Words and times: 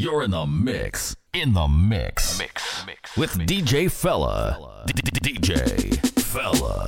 You're 0.00 0.22
in 0.22 0.30
the 0.30 0.46
mix. 0.46 1.16
In 1.34 1.54
the 1.54 1.66
mix. 1.66 2.38
Mix. 2.38 2.86
Mix. 2.86 3.16
With 3.16 3.32
DJ 3.32 3.90
Fella. 3.90 4.84
DJ 4.86 5.98
Fella. 6.20 6.86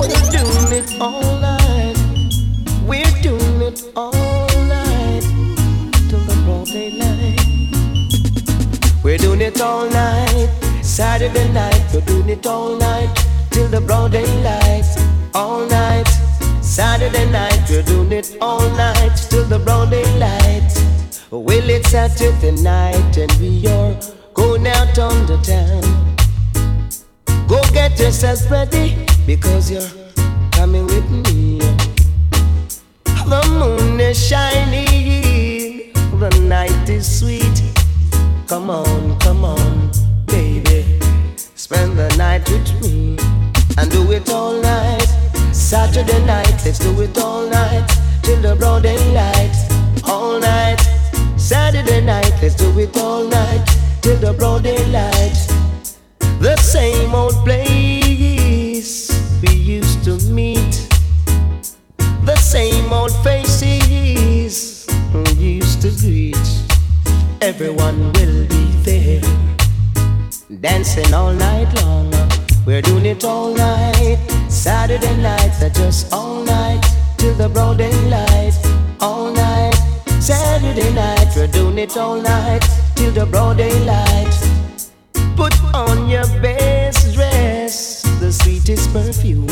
We're 0.00 0.08
doing 0.34 0.72
it 0.72 1.00
all 1.00 1.38
night. 1.38 1.94
We're 2.82 3.22
doing 3.22 3.62
it 3.62 3.84
all 3.94 4.48
night. 4.66 5.22
Till 6.10 6.24
the 6.26 6.34
broad 6.44 6.66
daylight. 6.66 7.38
We're 9.04 9.18
doing 9.18 9.42
it 9.42 9.60
all 9.60 9.88
night. 9.88 10.48
Saturday 10.82 11.52
night. 11.52 11.84
We're 11.94 12.00
doing 12.00 12.30
it 12.30 12.44
all 12.48 12.74
night. 12.76 13.16
Till 13.52 13.68
the 13.68 13.80
broad 13.80 14.10
daylight. 14.10 14.84
All 15.34 15.64
night. 15.66 16.08
Saturday 16.62 17.30
night. 17.30 17.62
We're 17.70 17.84
doing 17.84 18.10
it 18.10 18.36
all 18.40 18.68
night. 18.70 19.16
Till 19.30 19.44
the 19.44 19.60
broad 19.60 19.90
daylight. 19.90 20.75
Well, 21.28 21.68
it's 21.68 21.90
Saturday 21.90 22.52
night 22.62 23.16
and 23.16 23.32
we 23.40 23.66
are 23.66 23.98
going 24.32 24.64
out 24.64 24.96
on 24.96 25.26
the 25.26 25.36
town. 25.42 25.82
Go 27.48 27.60
get 27.72 27.98
yourself 27.98 28.48
ready 28.48 28.96
because 29.26 29.68
you're 29.68 30.14
coming 30.52 30.86
with 30.86 31.10
me. 31.10 31.58
The 33.04 33.42
moon 33.58 33.98
is 33.98 34.24
shining, 34.24 35.92
the 36.20 36.30
night 36.42 36.88
is 36.88 37.18
sweet. 37.18 37.60
Come 38.46 38.70
on, 38.70 39.18
come 39.18 39.44
on, 39.44 39.90
baby. 40.26 41.00
Spend 41.56 41.98
the 41.98 42.08
night 42.16 42.48
with 42.48 42.70
me 42.82 43.18
and 43.76 43.90
do 43.90 44.12
it 44.12 44.30
all 44.30 44.62
night. 44.62 45.08
Saturday 45.52 46.24
night, 46.24 46.54
let's 46.64 46.78
do 46.78 47.00
it 47.00 47.18
all 47.18 47.48
night 47.48 47.84
till 48.22 48.40
the 48.40 48.54
broad 48.54 48.84
daylight. 48.84 49.56
All 50.04 50.38
night. 50.38 50.95
Saturday 51.46 52.00
night, 52.00 52.32
let's 52.42 52.56
do 52.56 52.76
it 52.76 52.96
all 52.96 53.22
night 53.22 53.64
till 54.02 54.16
the 54.16 54.32
broad 54.32 54.64
daylight. 54.64 55.38
The 56.40 56.56
same 56.56 57.14
old 57.14 57.34
place 57.44 59.12
we 59.40 59.54
used 59.54 60.02
to 60.06 60.18
meet, 60.32 60.88
the 62.24 62.34
same 62.34 62.92
old 62.92 63.12
faces 63.22 64.88
we 65.14 65.60
used 65.60 65.82
to 65.82 65.90
greet. 66.00 66.36
Everyone 67.40 68.12
will 68.14 68.44
be 68.48 68.64
there, 68.82 69.22
dancing 70.60 71.14
all 71.14 71.32
night 71.32 71.72
long. 71.80 72.12
We're 72.66 72.82
doing 72.82 73.06
it 73.06 73.22
all 73.22 73.54
night. 73.54 74.18
Saturday 74.48 75.16
nights 75.22 75.62
are 75.62 75.70
just 75.70 76.12
all 76.12 76.42
night 76.42 76.82
till 77.18 77.34
the 77.34 77.48
broad 77.48 77.78
daylight. 77.78 78.54
All 78.98 79.32
night. 79.32 79.65
Saturday 80.26 80.92
night, 80.92 81.28
we're 81.36 81.46
doing 81.46 81.78
it 81.78 81.96
all 81.96 82.20
night 82.20 82.60
till 82.96 83.12
the 83.12 83.24
broad 83.26 83.58
daylight. 83.58 84.34
Put 85.36 85.54
on 85.72 86.08
your 86.08 86.26
best 86.42 87.14
dress, 87.14 88.02
the 88.18 88.32
sweetest 88.32 88.92
perfume. 88.92 89.46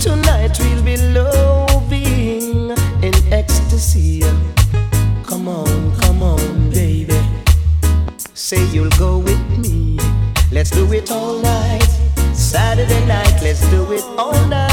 Tonight 0.00 0.58
we'll 0.58 0.82
be 0.82 0.96
loving 0.96 2.70
in 3.02 3.14
ecstasy. 3.30 4.22
Come 5.24 5.48
on, 5.48 5.94
come 6.00 6.22
on, 6.22 6.70
baby. 6.70 7.20
Say 8.32 8.64
you'll 8.68 8.96
go 8.98 9.18
with 9.18 9.58
me. 9.58 9.98
Let's 10.50 10.70
do 10.70 10.90
it 10.94 11.10
all 11.10 11.38
night. 11.40 11.90
Saturday 12.32 13.04
night, 13.04 13.38
let's 13.42 13.60
do 13.68 13.92
it 13.92 14.02
all 14.16 14.32
night. 14.46 14.69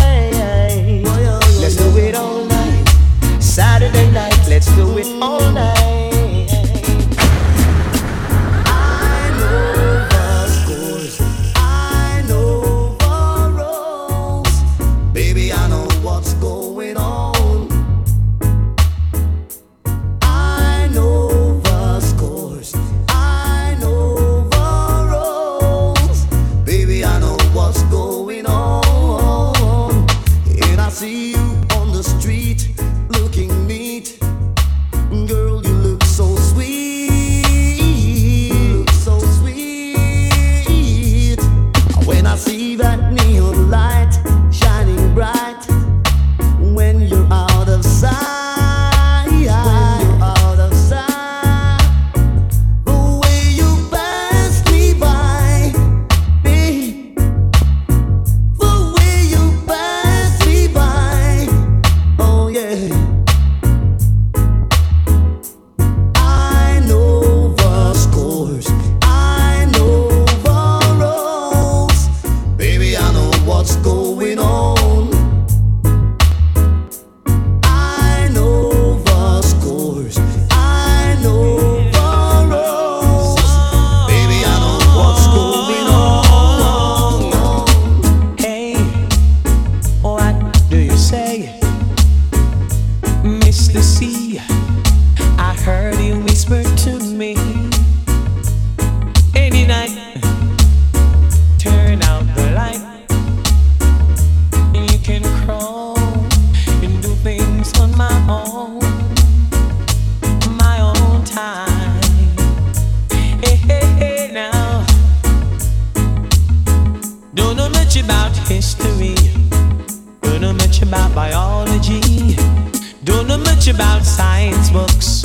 Much 123.68 123.76
about 123.76 124.06
science 124.06 124.70
books. 124.70 125.24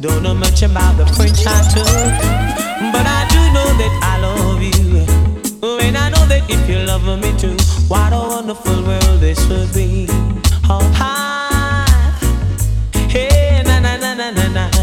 Don't 0.00 0.22
know 0.22 0.34
much 0.34 0.62
about 0.62 0.98
the 0.98 1.06
French 1.14 1.46
I 1.46 1.62
took. 1.72 1.86
But 2.92 3.06
I 3.06 3.26
do 3.30 3.40
know 3.54 3.68
that 3.80 3.92
I 4.02 4.20
love 4.20 4.62
you. 4.62 5.78
And 5.80 5.96
I 5.96 6.10
know 6.10 6.26
that 6.26 6.42
if 6.50 6.68
you 6.68 6.78
love 6.80 7.06
me 7.20 7.32
too, 7.38 7.56
what 7.88 8.12
a 8.12 8.18
wonderful 8.18 8.82
world 8.82 9.20
this 9.20 9.46
would 9.48 9.72
be. 9.72 10.06
Oh, 10.68 10.90
hi. 10.94 11.86
Hey, 13.08 13.62
na 13.64 13.80
na 13.80 13.96
na 13.96 14.14
na 14.14 14.30
na 14.30 14.48
na. 14.48 14.79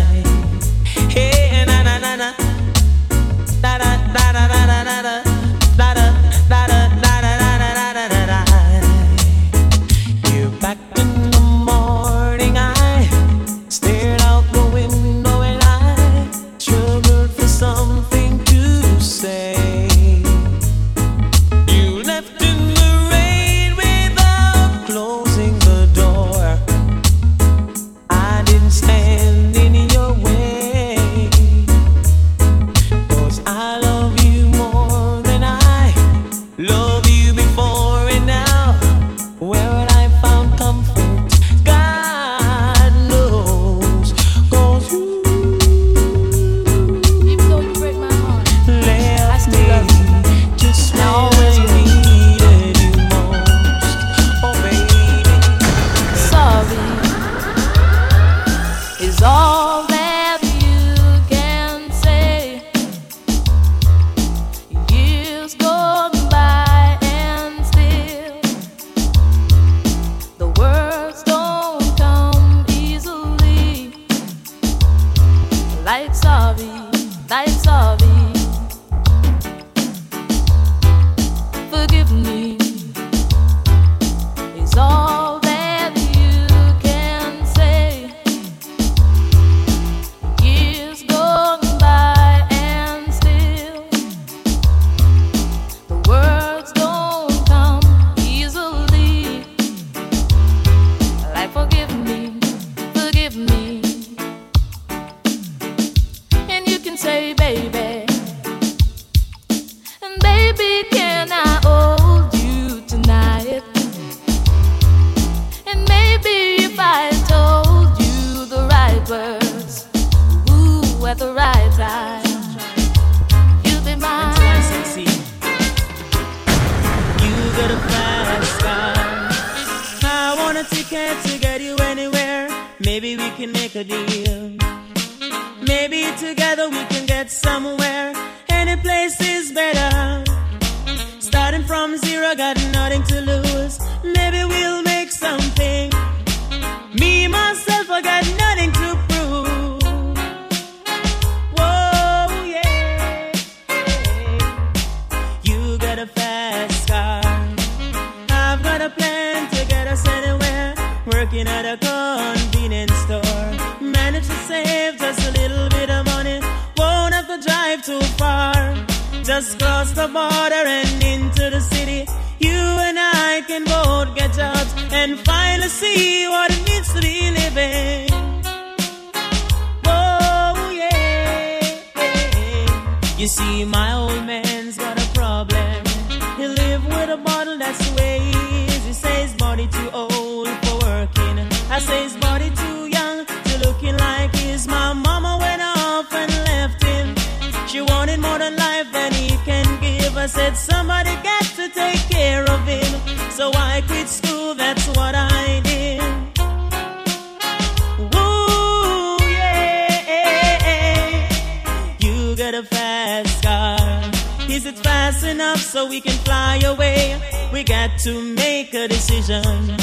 Got 212.38 212.54
a 212.54 212.62
fast 212.62 213.44
car. 213.44 214.12
Is 214.48 214.68
it 214.68 214.78
fast 214.78 215.25
enough 215.25 215.57
so 215.57 215.88
we 215.89 216.00
can 216.00 216.16
fly 216.19 216.62
away? 216.63 217.19
We 217.51 217.63
got 217.63 217.98
to 218.01 218.22
make 218.36 218.75
a 218.75 218.88
decision. 218.88 219.75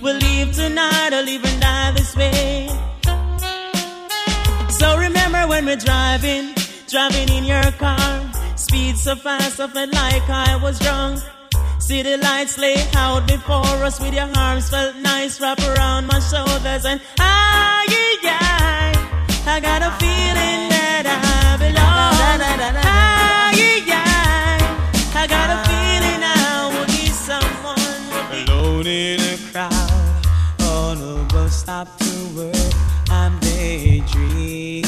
We'll 0.00 0.16
leave 0.16 0.54
tonight 0.54 1.10
or 1.12 1.20
leave 1.20 1.44
and 1.44 1.60
die 1.60 1.90
this 1.90 2.16
way. 2.16 2.68
So 4.70 4.96
remember 4.96 5.46
when 5.48 5.66
we're 5.66 5.76
driving, 5.76 6.54
driving 6.88 7.28
in 7.28 7.44
your 7.44 7.70
car. 7.72 8.32
Speed 8.56 8.96
so 8.96 9.14
fast, 9.14 9.60
I 9.60 9.68
felt 9.68 9.92
like 9.92 10.30
I 10.30 10.58
was 10.62 10.78
drunk. 10.78 11.20
City 11.78 12.16
lights 12.16 12.56
lay 12.56 12.88
out 12.94 13.28
before 13.28 13.84
us 13.84 14.00
with 14.00 14.14
your 14.14 14.30
arms 14.34 14.70
felt 14.70 14.96
nice 14.96 15.42
wrap 15.42 15.60
around 15.60 16.06
my 16.06 16.20
shoulders 16.20 16.86
and 16.86 17.02
yeah, 17.18 17.84
yeah. 18.22 19.44
I 19.46 19.60
got 19.60 19.82
a 19.82 19.90
feeling 20.00 20.68
that 20.70 21.04
I 21.06 21.27
stop 31.68 31.98
to 31.98 32.12
work, 32.34 32.72
I'm 33.10 33.38
daydreaming. 33.40 34.80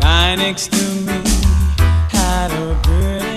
Guy 0.00 0.36
next 0.36 0.72
to 0.72 0.84
me 1.06 1.20
had 2.10 2.50
a 2.50 2.80
bird 2.82 3.31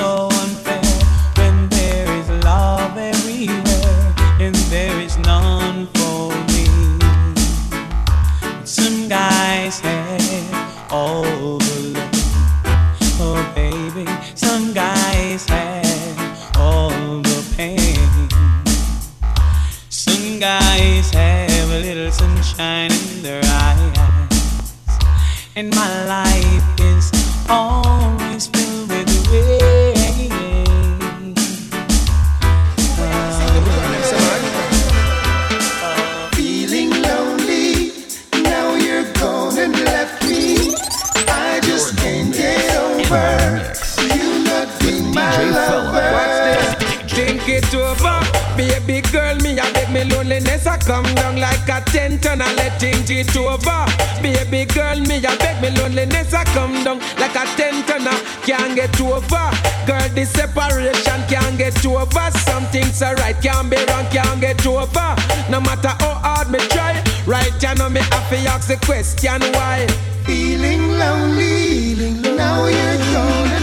so 0.00 0.28
unfair 0.44 0.80
when 1.36 1.68
there 1.68 2.08
is 2.20 2.28
love 2.42 2.96
everywhere, 2.96 4.14
and 4.40 4.54
there 4.72 4.98
is 5.06 5.18
none 5.18 5.86
for 5.96 6.32
me. 6.50 6.64
Some 8.64 9.08
guys 9.10 9.80
have 9.80 10.90
all 10.90 11.58
the 11.58 11.78
love, 11.96 13.20
oh 13.26 13.42
baby. 13.54 14.06
Some 14.34 14.72
guys 14.72 15.44
have 15.50 16.56
all 16.56 17.20
the 17.20 17.40
pain. 17.58 18.08
Some 19.90 20.40
guys 20.40 21.10
have 21.10 21.68
a 21.76 21.80
little 21.86 22.10
sunshine 22.10 22.90
in 22.90 23.22
their 23.22 23.44
eyes, 23.44 23.98
and 25.56 25.68
my 25.74 25.90
life 26.06 26.29
DJ 46.00 46.12
lover. 46.12 46.26
Fella. 46.38 46.90
Think 47.08 47.48
it 47.48 47.74
over, 47.74 48.20
baby 48.56 49.00
girl. 49.10 49.36
Me 49.36 49.58
I 49.58 49.70
beg 49.72 49.90
me 49.92 50.04
loneliness. 50.04 50.66
I 50.66 50.78
come 50.78 51.04
down 51.14 51.38
like 51.38 51.68
a 51.68 51.80
tent 51.90 52.24
and 52.26 52.42
I 52.42 52.54
let 52.54 52.80
think 52.80 53.10
it 53.10 53.36
over. 53.36 53.84
Baby 54.22 54.64
girl, 54.72 54.98
me 55.00 55.16
I 55.24 55.36
beg 55.36 55.60
me 55.60 55.76
loneliness. 55.78 56.32
I 56.32 56.44
come 56.44 56.84
down 56.84 57.00
like 57.18 57.34
a 57.34 57.44
tent 57.56 57.90
and 57.90 58.08
I 58.08 58.16
can't 58.46 58.74
get 58.74 58.98
over. 59.00 59.50
Girl, 59.86 60.08
this 60.14 60.30
separation 60.30 61.20
can't 61.28 61.58
get 61.58 61.84
over. 61.84 62.30
Some 62.46 62.64
things 62.66 63.02
are 63.02 63.14
right, 63.16 63.36
can't 63.42 63.68
be 63.68 63.76
wrong, 63.76 64.06
can't 64.10 64.40
get 64.40 64.64
over. 64.66 65.14
No 65.50 65.60
matter 65.60 65.94
how 66.00 66.14
hard 66.22 66.50
me 66.50 66.58
try, 66.70 67.02
right? 67.26 67.52
You 67.60 67.74
know 67.74 67.90
me 67.90 68.00
have 68.00 68.30
to 68.30 68.36
ask 68.48 68.68
the 68.68 68.76
question 68.86 69.42
why. 69.52 69.86
Feeling 70.24 70.96
lonely, 70.96 72.14
now 72.36 72.66
you're 72.66 72.98
gone 73.12 73.59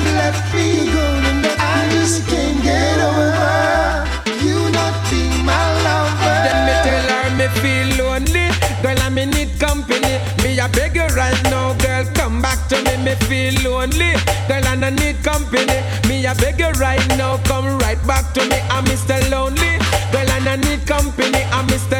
can't 2.07 2.63
get 2.63 2.99
over 3.03 4.07
you 4.39 4.71
not 4.71 4.95
being 5.11 5.43
my 5.43 5.59
lover. 5.83 6.37
Then 6.45 6.59
me 6.67 6.73
tell 6.87 7.05
her 7.11 7.27
me 7.35 7.47
feel 7.59 7.87
lonely, 7.99 8.47
girl 8.81 8.99
I 9.01 9.09
me 9.09 9.25
need 9.25 9.59
company. 9.59 10.15
Me 10.41 10.57
a 10.59 10.69
beg 10.69 10.95
you 10.95 11.07
right 11.19 11.41
now, 11.51 11.73
girl 11.83 12.05
come 12.13 12.41
back 12.41 12.67
to 12.69 12.77
me. 12.83 12.95
Me 13.03 13.15
feel 13.27 13.55
lonely, 13.69 14.13
girl 14.47 14.65
I 14.67 14.89
need 14.89 15.21
company. 15.23 15.83
Me 16.07 16.25
a 16.25 16.33
beg 16.35 16.59
you 16.59 16.71
right 16.79 17.05
now, 17.17 17.37
come 17.43 17.77
right 17.79 18.01
back 18.07 18.33
to 18.35 18.41
me. 18.47 18.59
I'm 18.69 18.85
Mr. 18.85 19.19
Lonely, 19.29 19.77
girl 20.11 20.29
and 20.31 20.47
I 20.47 20.55
need 20.55 20.87
company. 20.87 21.43
I'm 21.51 21.67
Mr. 21.67 21.96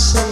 me, 0.00 0.29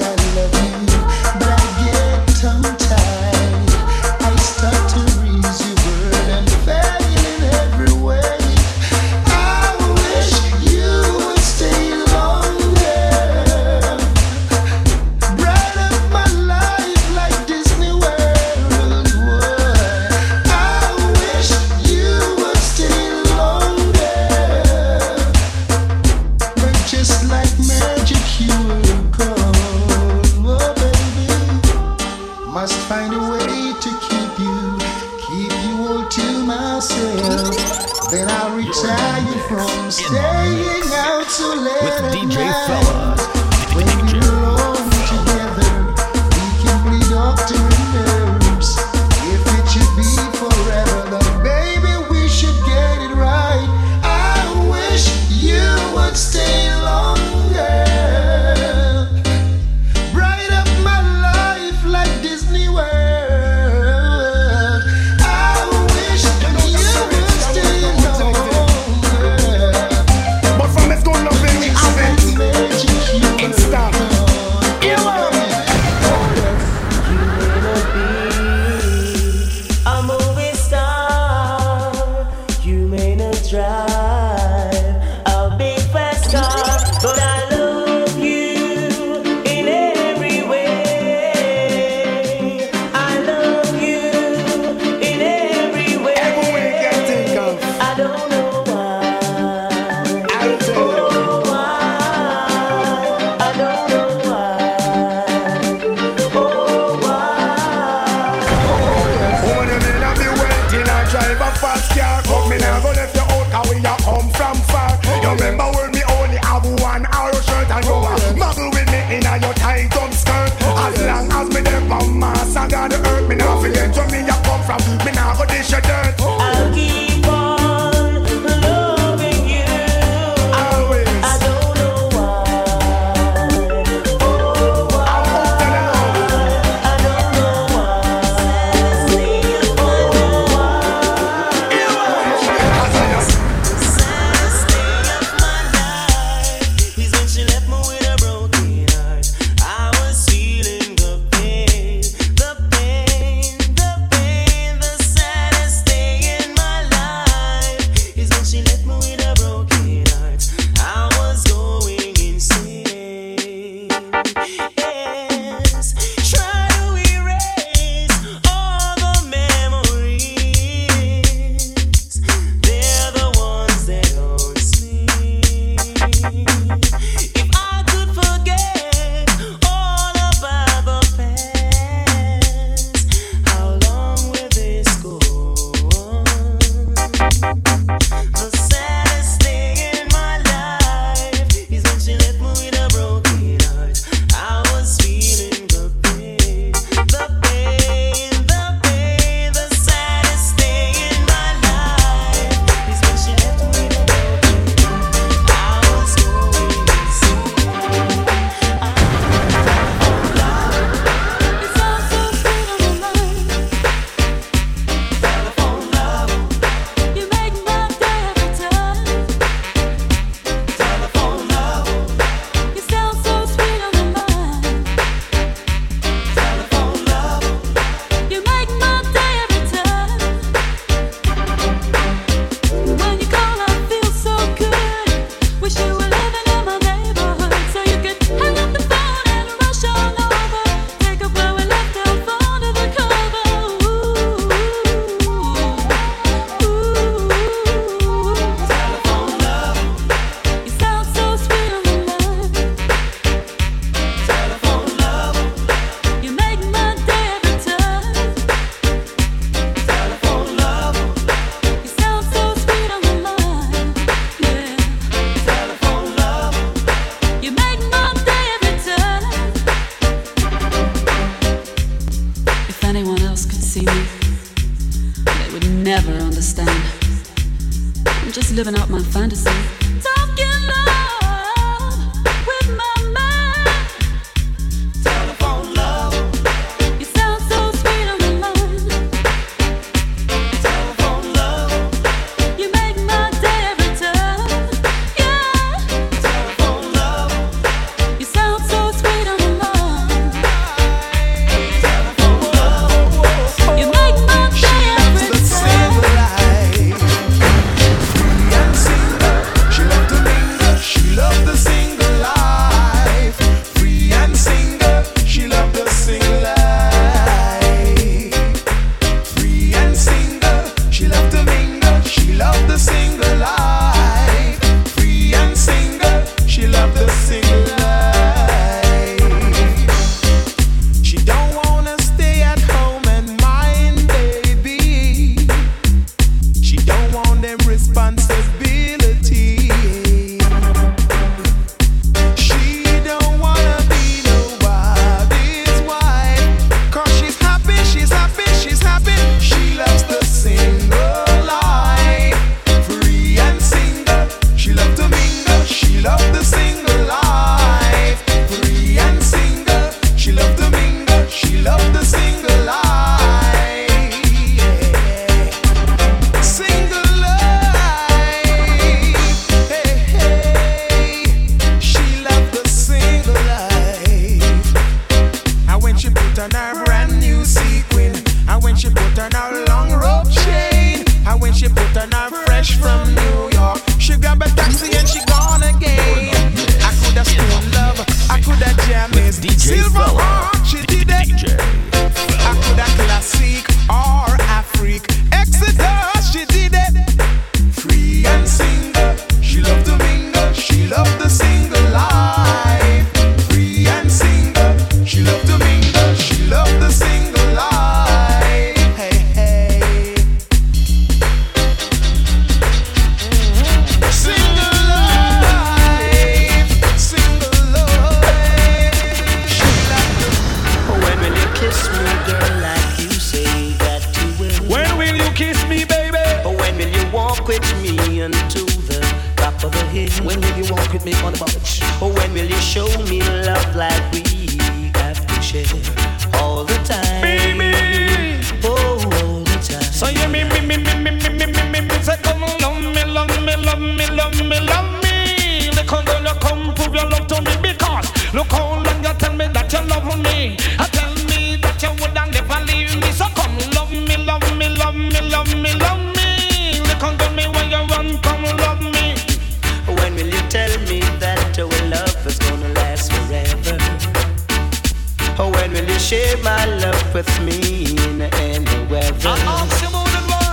With 467.18 467.40
me 467.42 467.82
in 468.06 468.22
any 468.22 468.86
weather. 468.86 469.34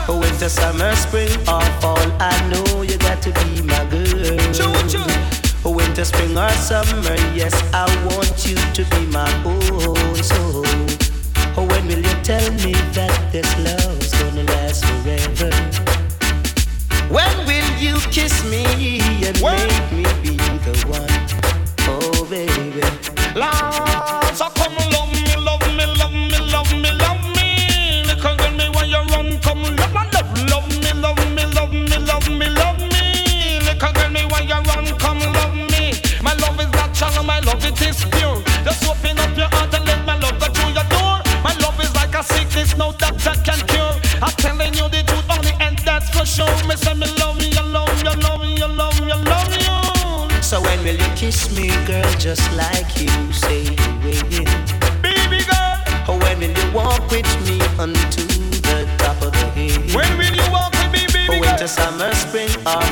Winter, 0.09 0.45
oh, 0.45 0.47
summer, 0.47 0.95
spring, 0.95 1.29
or 1.41 1.61
fall, 1.79 2.07
I 2.19 2.33
know 2.49 2.81
you 2.81 2.97
got 2.97 3.21
to 3.21 3.31
be 3.31 3.61
my 3.61 3.85
girl. 3.85 4.35
Choo-choo. 4.51 5.05
Oh, 5.63 5.75
winter, 5.75 6.03
spring, 6.03 6.35
or 6.35 6.49
summer, 6.49 7.13
yes, 7.35 7.53
I 7.71 7.85
want 8.07 8.47
you 8.47 8.55
to 8.55 8.83
be 8.95 9.05
my 9.11 9.29
own. 9.45 10.15
So, 10.23 10.63
oh, 11.55 11.67
when 11.69 11.85
will 11.85 11.99
you 11.99 12.23
tell 12.23 12.51
me 12.53 12.73
that 12.97 13.31
this 13.31 13.45
love's 13.59 14.11
gonna 14.19 14.41
last 14.45 14.83
forever? 14.85 15.51
When 17.13 17.45
will 17.45 17.71
you 17.77 17.99
kiss 18.09 18.43
me 18.49 18.65
and 19.23 19.37
when? 19.37 19.74
kiss 51.25 51.57
me, 51.57 51.69
girl, 51.87 52.11
just 52.19 52.45
like 52.53 52.85
you 53.01 53.09
say 53.33 53.63
you 53.63 53.91
will. 54.05 54.45
Baby 55.01 55.41
girl, 55.49 56.19
when 56.21 56.37
will 56.39 56.53
you 56.61 56.71
walk 56.71 57.01
with 57.09 57.25
me 57.47 57.57
unto 57.79 58.23
the 58.61 58.85
top 58.99 59.19
of 59.23 59.31
the 59.33 59.49
hill? 59.57 59.81
When 59.97 60.11
will 60.19 60.35
you 60.39 60.45
walk 60.51 60.71
with 60.73 60.91
me, 60.93 61.07
baby 61.11 61.39
Winter, 61.39 61.65
girl? 61.65 61.67
summer, 61.67 62.13
spring, 62.13 62.49
or 62.67 62.83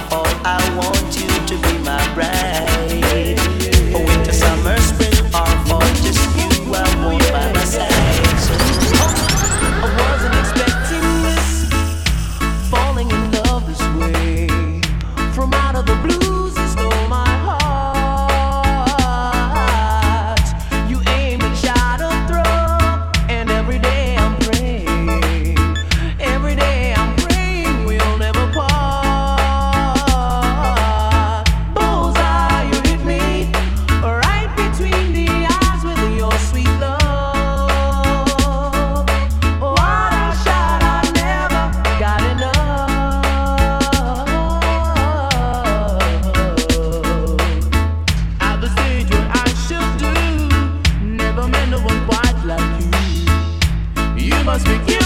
must 54.54 54.66
begin. 54.66 55.03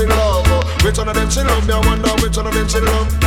she 0.00 0.06
love? 0.06 0.84
Which 0.84 0.98
one 0.98 1.08
of 1.08 1.14
them 1.14 1.30
she 1.30 1.40
love? 1.40 1.66
Me 1.66 1.74
I 1.74 1.86
wonder 1.86 2.10
which 2.22 2.36
one 2.36 2.46
of 2.46 2.54
them 2.54 2.68
she 2.68 2.80
love. 2.80 3.19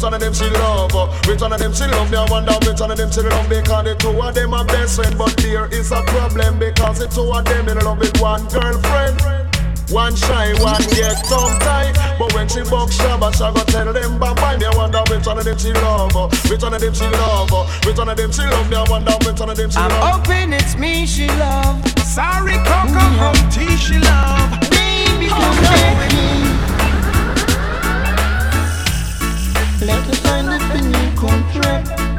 Which 0.00 0.04
one 0.06 0.14
of 0.14 0.20
them 0.20 0.32
she 0.32 0.48
love? 0.48 0.96
Uh, 0.96 1.06
which 1.28 1.42
one 1.42 1.52
of 1.52 1.58
them 1.60 1.74
she 1.74 1.84
love? 1.84 2.10
Me 2.10 2.16
I 2.16 2.24
wonder 2.30 2.56
which 2.64 2.80
one 2.80 2.90
of 2.90 2.96
them 2.96 3.12
she 3.12 3.20
love 3.20 3.46
because 3.50 3.84
the 3.84 3.94
two 3.96 4.16
of 4.16 4.34
them 4.34 4.54
are 4.54 4.64
best 4.64 4.96
friend. 4.96 5.12
But 5.18 5.36
there 5.36 5.68
is 5.68 5.92
a 5.92 6.00
problem 6.08 6.58
because 6.58 7.00
the 7.00 7.06
two 7.06 7.28
of 7.28 7.44
them 7.44 7.68
in 7.68 7.76
love 7.84 7.98
with 7.98 8.18
one 8.18 8.48
girlfriend. 8.48 9.20
One 9.92 10.16
shy, 10.16 10.56
one 10.64 10.80
get 10.96 11.20
tongue 11.28 11.52
tight. 11.60 11.92
But 12.18 12.32
when 12.32 12.48
she 12.48 12.64
box 12.64 12.96
shabba, 12.96 13.28
she 13.36 13.44
go 13.44 13.60
tell 13.68 13.92
them 13.92 14.18
bye 14.18 14.32
bye. 14.32 14.56
Me 14.56 14.64
I 14.64 14.74
wonder 14.74 15.04
which 15.12 15.26
one 15.26 15.36
of 15.36 15.44
them 15.44 15.58
she 15.58 15.70
love, 15.74 16.16
uh, 16.16 16.28
which 16.48 16.62
one 16.62 16.72
of 16.72 16.80
them 16.80 16.94
she 16.94 17.04
love, 17.04 17.52
uh, 17.52 17.68
which 17.84 17.98
one 17.98 18.08
of 18.08 18.16
them 18.16 18.32
she 18.32 18.40
love. 18.40 18.70
Me 18.70 18.76
I 18.76 18.88
wonder 18.88 19.12
which 19.20 19.38
one 19.38 19.50
of 19.50 19.56
them 19.58 19.68
she 19.68 19.76
love. 19.76 19.92
I'm 19.92 20.24
hoping 20.24 20.54
it's 20.54 20.78
me 20.80 21.04
she 21.04 21.28
love. 21.36 21.76
Sorry, 22.08 22.56
Coco, 22.64 23.04
mm-hmm. 23.04 23.76
she 23.76 24.00
love. 24.00 24.48
Baby, 24.72 25.28
come 25.28 25.44
oh, 25.44 26.40
no. 26.40 26.49
Find 30.12 30.48
a 30.48 30.58
new 30.82 31.20
thing. 31.20 32.09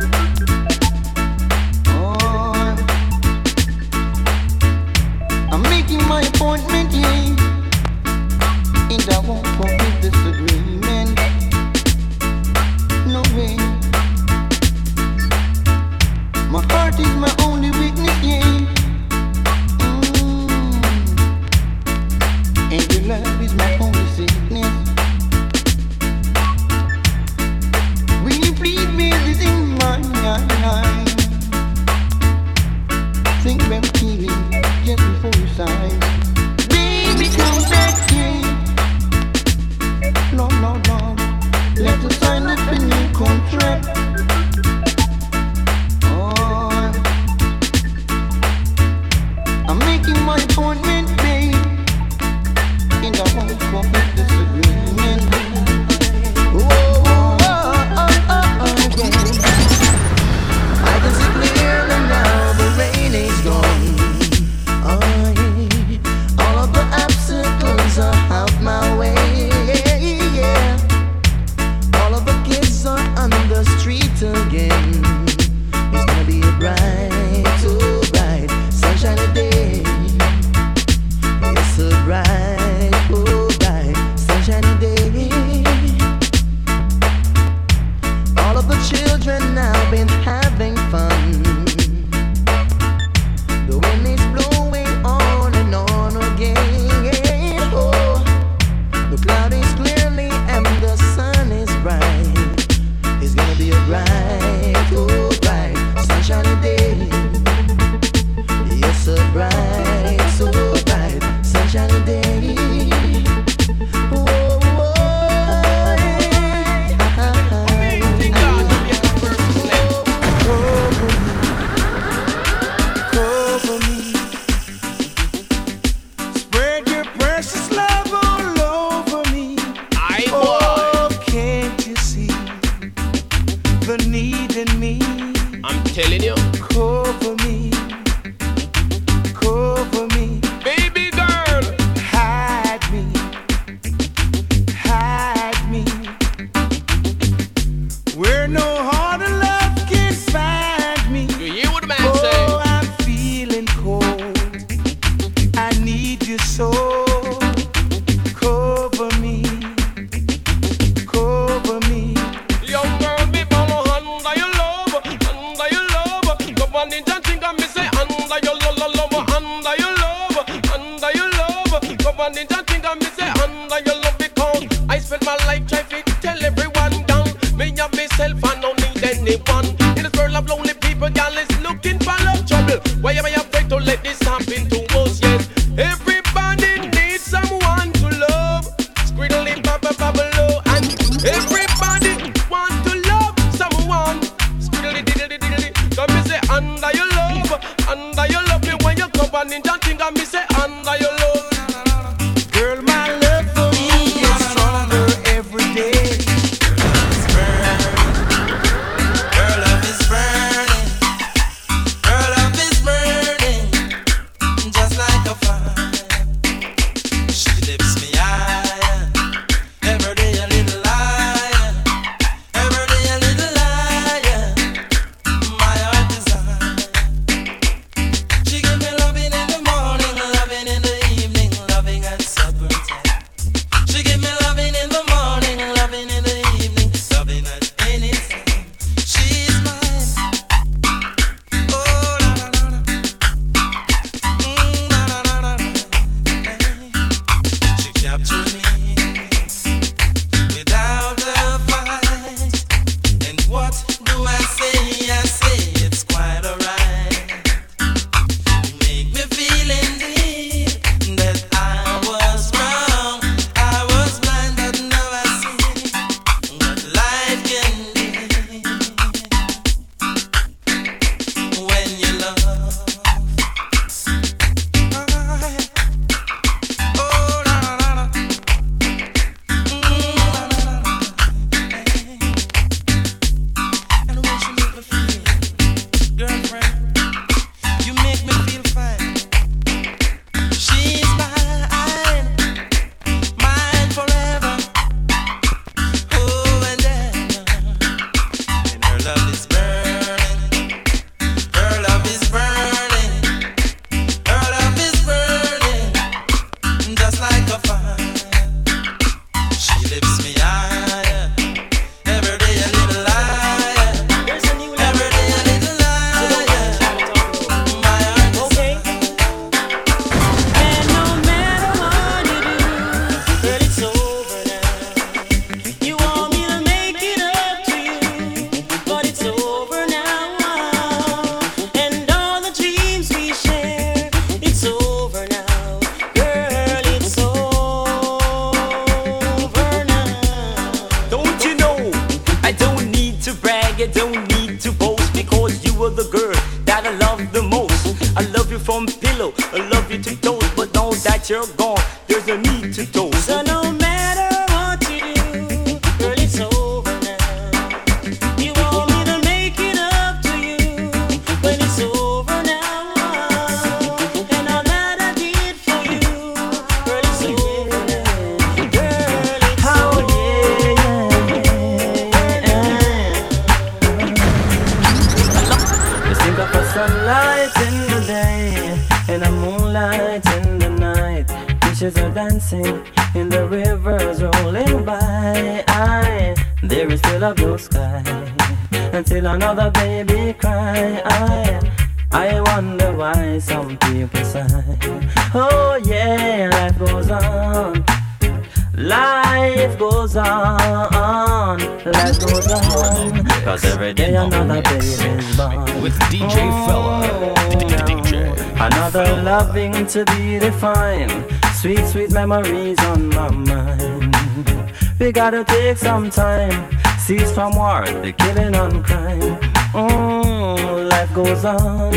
gotta 415.21 415.43
take 415.43 415.77
some 415.77 416.09
time. 416.09 416.57
Cease 416.97 417.31
from 417.31 417.55
war, 417.55 417.85
the 418.01 418.11
killing 418.11 418.55
and 418.55 418.83
crime. 418.83 419.37
Mm, 419.71 420.89
life 420.89 421.13
goes 421.13 421.45
on. 421.45 421.91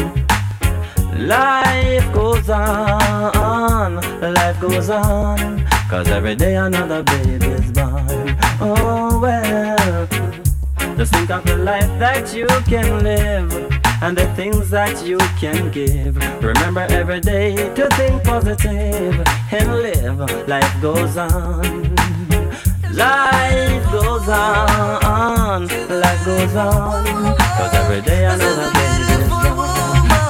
Life 1.17 2.07
goes 2.13 2.51
on, 2.51 3.95
life 4.21 4.61
goes 4.61 4.91
on, 4.91 5.65
cause 5.89 6.09
every 6.09 6.35
day 6.35 6.57
another 6.57 7.03
baby's 7.03 7.71
born. 7.73 8.37
Oh 8.61 9.19
well, 9.23 10.07
just 10.99 11.15
think 11.15 11.31
of 11.31 11.47
the 11.47 11.57
life 11.57 11.93
that 11.99 12.35
you 12.35 12.49
can 12.73 13.03
live 13.03 13.51
and 14.03 14.19
the 14.19 14.27
things 14.35 14.69
that 14.69 15.03
you 15.07 15.17
can 15.41 15.71
give. 15.71 16.17
Remember 16.43 16.87
every 16.91 17.21
day 17.21 17.55
to 17.75 17.89
think 17.97 18.23
positive 18.23 19.17
and 19.51 19.69
live, 19.87 20.19
life 20.47 20.75
goes 20.83 21.17
on. 21.17 21.94
Life 22.95 23.91
goes 23.91 24.29
on, 24.29 25.67
life 25.67 26.25
goes 26.25 26.55
on. 26.55 27.05
Cause 27.37 27.75
every 27.75 28.01
day 28.03 28.25
another 28.25 28.71
day 28.73 28.99
is 29.01 29.29
gone. 29.29 29.59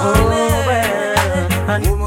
Oh, 0.01 0.25
well, 1.67 2.04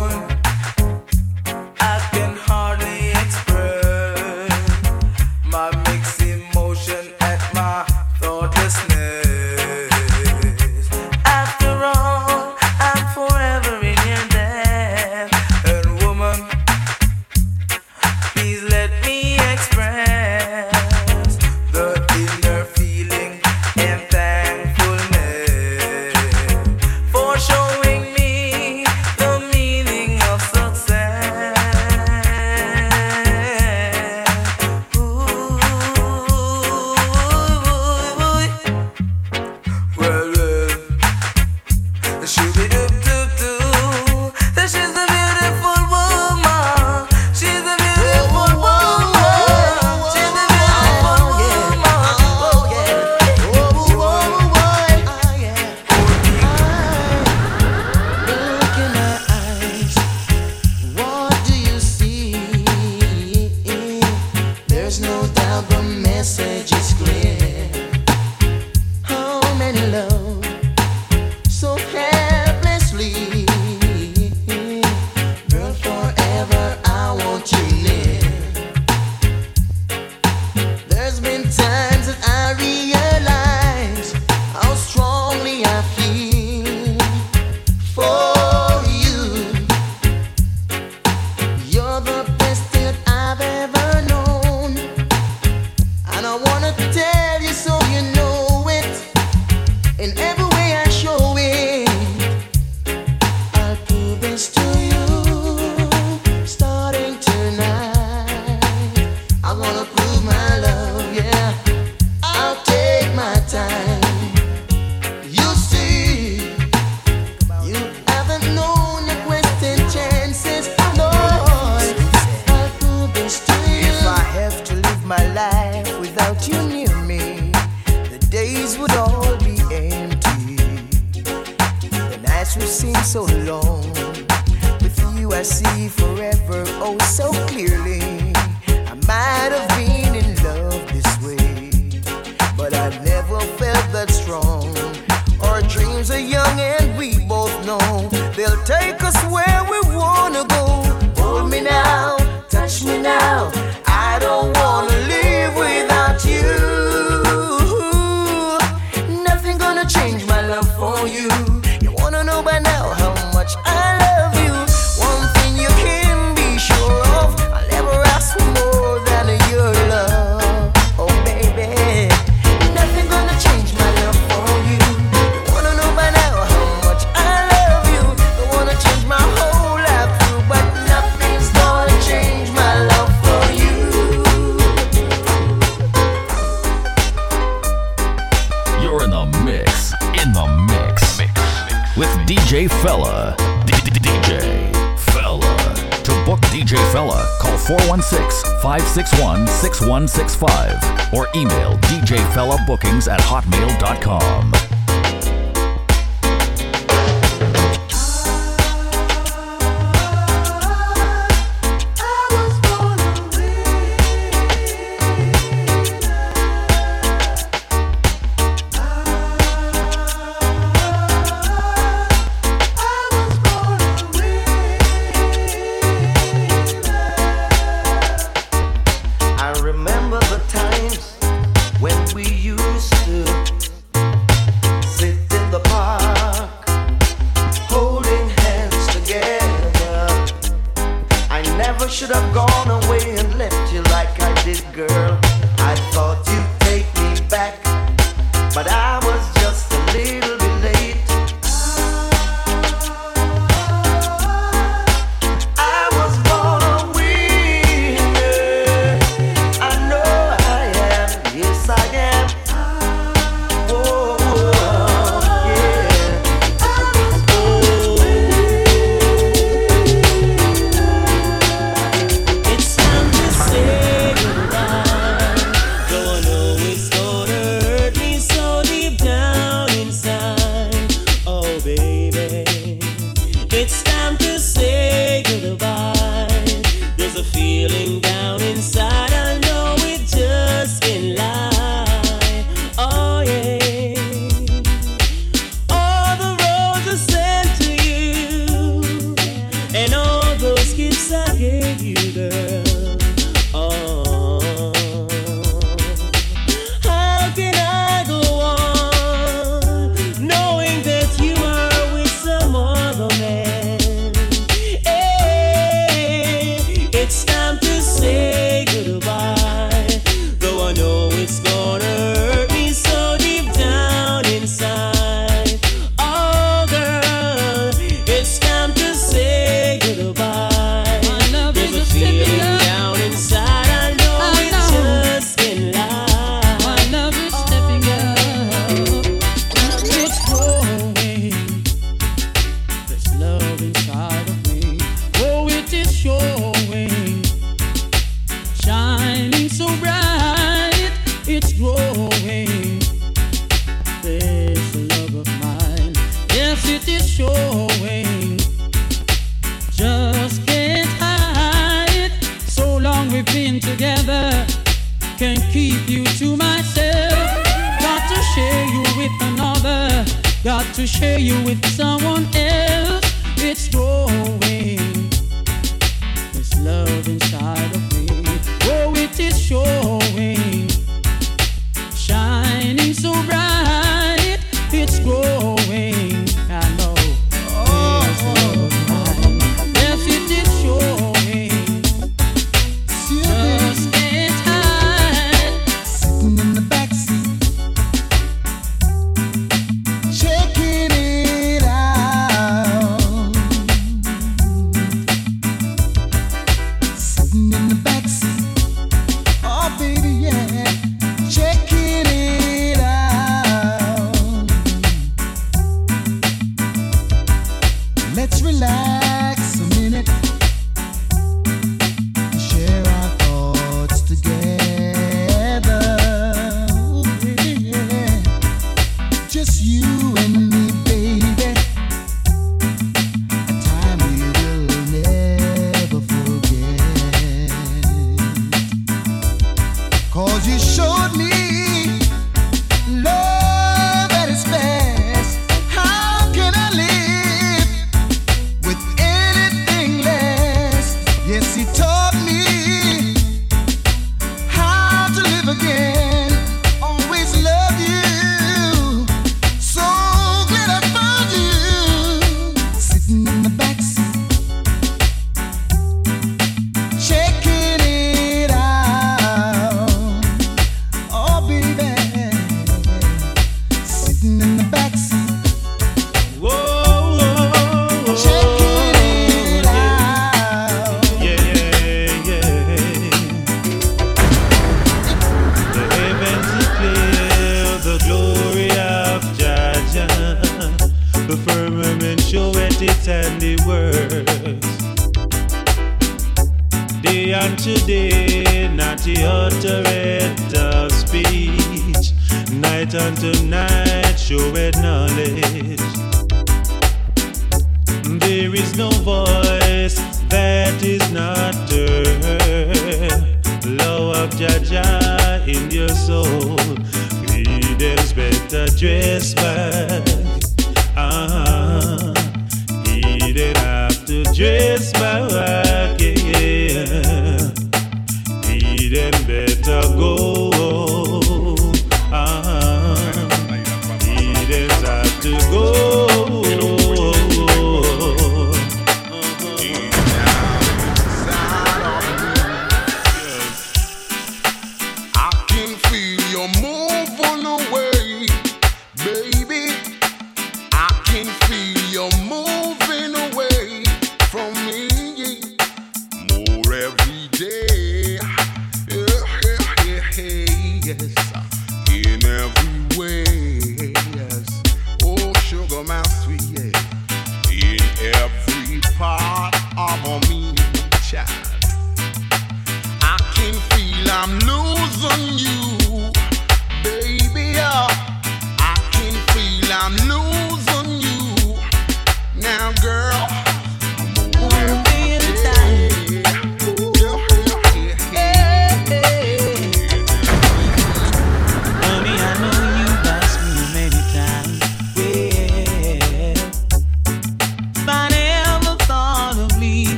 416-561-6165 200.06 201.12
or 201.12 201.26
email 201.34 201.76
djfellabookings 201.78 203.08
at 203.08 203.20
hotmail.com. 203.20 204.67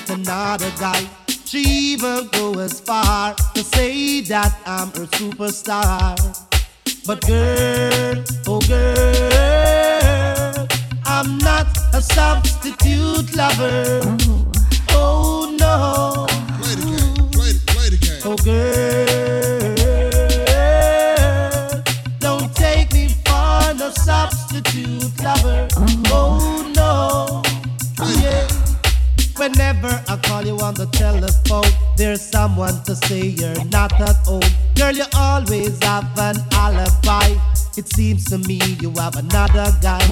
herself 0.00 0.08
with 0.08 0.10
another 0.10 0.70
guy. 0.78 1.08
She 1.44 1.62
even 1.92 2.28
go 2.32 2.58
as 2.60 2.80
far 2.80 3.34
to 3.54 3.62
say 3.62 4.20
that 4.22 4.56
I'm 4.66 4.88
her 4.88 5.06
superstar. 5.16 6.16
But 7.06 7.26
girl, 7.26 8.24
oh 8.46 8.60
girl, 8.68 10.66
I'm 11.06 11.38
not 11.38 11.66
a 11.94 12.00
substitute 12.00 13.34
lover. 13.34 14.00
Oh, 14.10 14.52
oh 14.90 15.56
no. 15.58 16.26
Oh 18.22 18.36
girl, 18.36 19.06
don't 22.20 22.54
take 22.54 22.92
me 22.92 23.08
for 23.24 23.74
no 23.74 23.90
substitute 23.90 25.22
lover. 25.22 25.68
Oh, 25.76 26.02
oh 26.12 26.72
no. 26.76 27.42
Yeah. 28.20 28.49
Whenever 29.40 29.88
I 30.06 30.18
call 30.18 30.44
you 30.44 30.58
on 30.58 30.74
the 30.74 30.84
telephone, 30.92 31.64
there's 31.96 32.20
someone 32.20 32.84
to 32.84 32.94
say 32.94 33.28
you're 33.28 33.64
not 33.72 33.98
at 33.98 34.16
home. 34.26 34.42
Girl, 34.76 34.92
you 34.92 35.04
always 35.16 35.82
have 35.82 36.04
an 36.18 36.36
alibi. 36.52 37.40
It 37.78 37.88
seems 37.88 38.26
to 38.26 38.36
me 38.36 38.60
you 38.82 38.90
have 38.98 39.16
another 39.16 39.72
guy. 39.80 40.04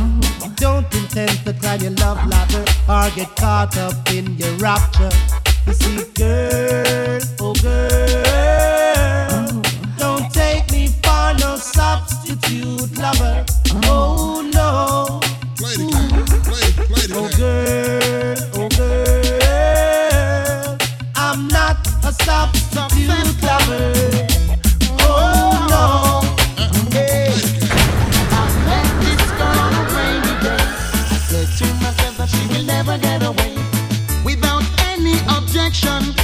You 0.43 0.51
don't 0.57 0.87
intend 0.95 1.45
to 1.45 1.53
climb 1.53 1.83
your 1.83 1.91
love 2.01 2.27
ladder 2.27 2.65
or 2.89 3.11
get 3.15 3.37
caught 3.37 3.77
up 3.77 4.11
in 4.11 4.35
your 4.39 4.55
rapture. 4.55 5.11
You 5.67 5.75
see, 5.75 6.05
girl, 6.15 7.21
oh 7.41 7.53
girl, 7.61 8.01
don't 9.99 10.33
take 10.33 10.73
me 10.73 10.89
for 11.05 11.35
no 11.39 11.59
substitute 11.59 12.97
lover. 12.97 13.45
Oh 13.85 14.41
no. 14.55 15.21
Oh 15.61 15.77
girl, 16.89 17.13
oh 17.13 17.29
girl, 17.37 18.38
a 22.09 22.13
substitute 22.25 23.43
lover. 23.43 23.93
Oh 25.01 25.53
no. 25.69 25.85
Hey. 26.91 27.29
It's 29.11 29.33
gonna 29.37 29.83
rain 29.95 30.23
today. 30.29 30.65
Said 31.29 31.49
to 31.59 31.67
myself 31.85 32.17
that 32.17 32.29
she 32.31 32.43
will 32.49 32.65
never 32.65 32.97
get 32.97 33.23
away. 33.23 33.53
Without 34.25 34.65
any 34.89 35.19
objection, 35.37 36.15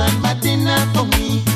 and 0.00 0.22
my 0.22 0.34
dinner 0.34 0.78
for 0.94 1.04
me. 1.16 1.49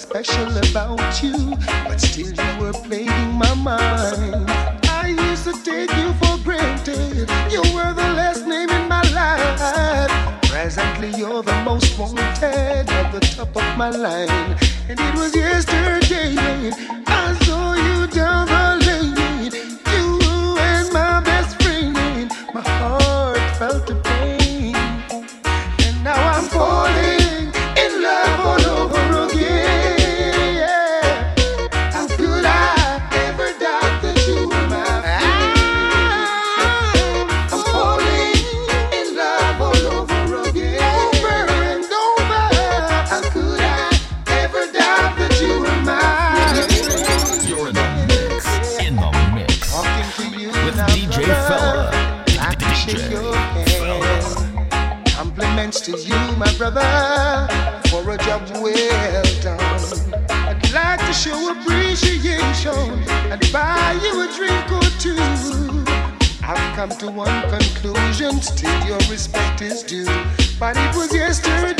special 0.00 0.56
about 0.70 1.22
you, 1.22 1.54
but 1.84 2.00
still 2.00 2.32
you 2.32 2.60
were 2.60 2.72
plaguing 2.72 3.32
my 3.32 3.54
mind. 3.54 4.50
I 4.88 5.14
used 5.30 5.44
to 5.44 5.52
take 5.62 5.94
you 5.96 6.12
for 6.14 6.38
granted. 6.42 7.28
You 7.50 7.60
were 7.74 7.92
the 7.92 8.08
last 8.16 8.46
name 8.46 8.70
in 8.70 8.88
my 8.88 9.02
life. 9.12 10.10
Presently, 10.48 11.10
you're 11.18 11.42
the 11.42 11.62
most 11.64 11.98
wanted 11.98 12.88
at 12.90 13.12
the 13.12 13.20
top 13.20 13.54
of 13.54 13.76
my 13.76 13.90
line, 13.90 14.56
and 14.88 14.98
it 14.98 15.14
was 15.14 15.36
yesterday. 15.36 16.99
come 66.80 66.88
to 66.88 67.10
one 67.10 67.42
conclusion, 67.50 68.40
still 68.40 68.86
your 68.86 68.96
respect 69.10 69.60
is 69.60 69.82
due. 69.82 70.06
But 70.58 70.78
it 70.78 70.96
was 70.96 71.12
yesterday. 71.14 71.79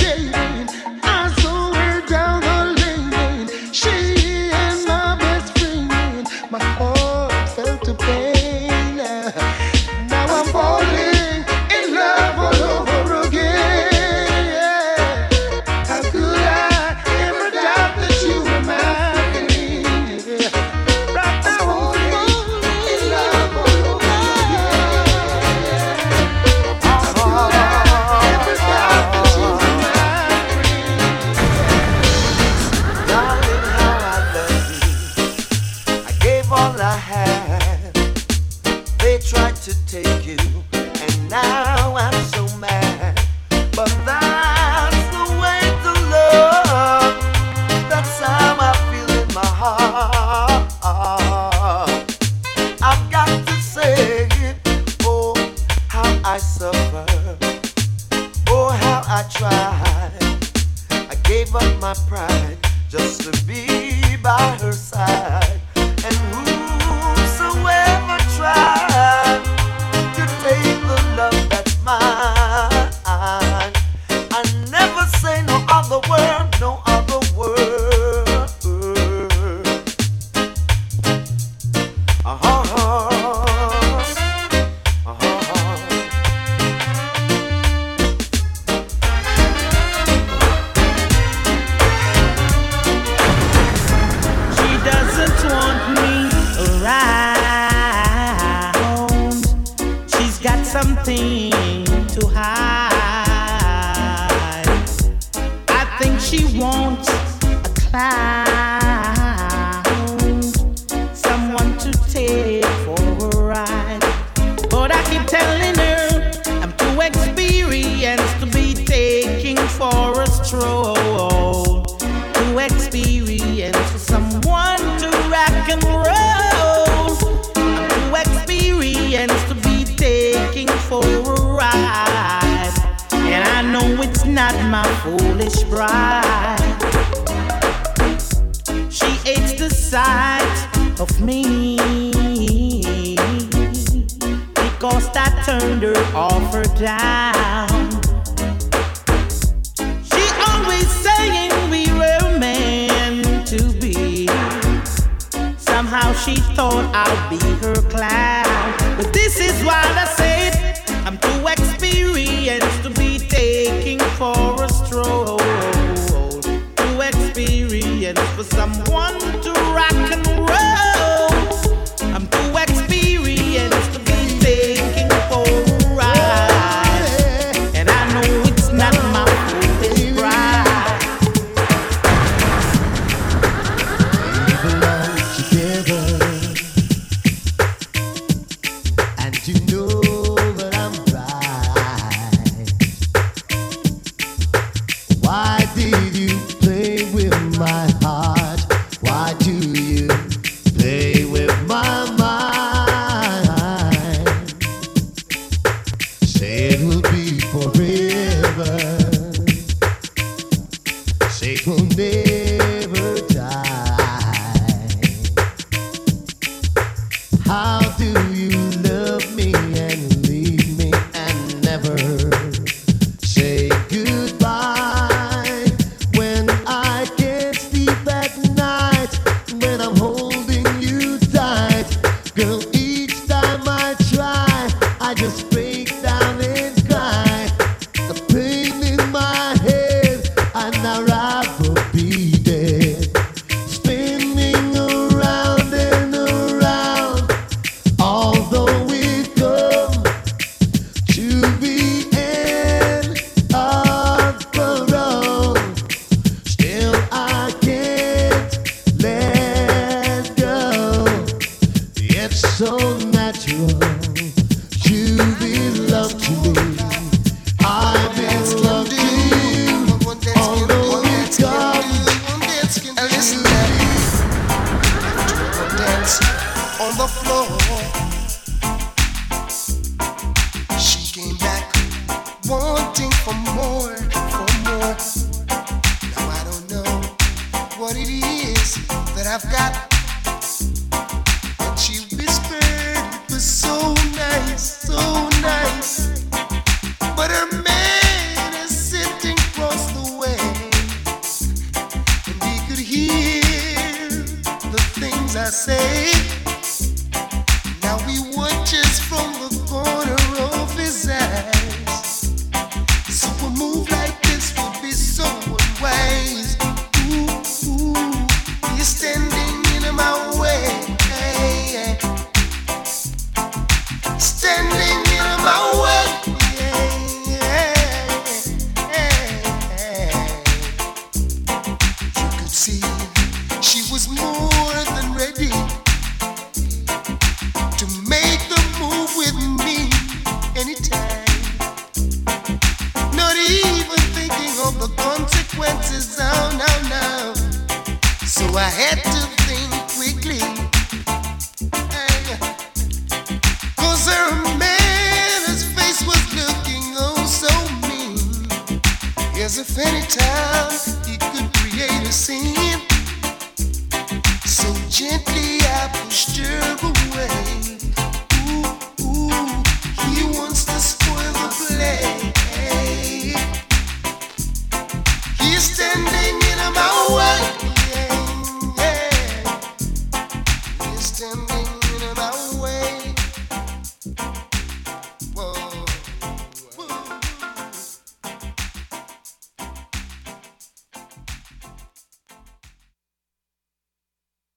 My 61.90 61.96
pride 62.06 62.29